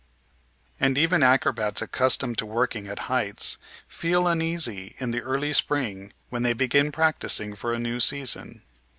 [0.79, 6.41] And even acrobats accustomed to working at heights feel uneasy in the early spring when
[6.41, 8.63] they begin practising for a new season.